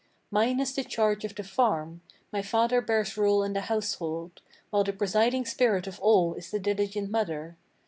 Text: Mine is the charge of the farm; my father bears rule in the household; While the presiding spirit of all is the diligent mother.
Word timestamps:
Mine 0.31 0.59
is 0.59 0.73
the 0.73 0.83
charge 0.83 1.23
of 1.25 1.35
the 1.35 1.43
farm; 1.43 2.01
my 2.33 2.41
father 2.41 2.81
bears 2.81 3.17
rule 3.17 3.43
in 3.43 3.53
the 3.53 3.61
household; 3.61 4.41
While 4.71 4.83
the 4.83 4.93
presiding 4.93 5.45
spirit 5.45 5.85
of 5.85 5.99
all 5.99 6.33
is 6.33 6.49
the 6.49 6.59
diligent 6.59 7.11
mother. 7.11 7.55